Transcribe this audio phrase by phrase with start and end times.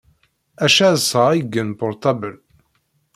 [0.65, 2.35] Acca ad sɣeɣ iggen portabel.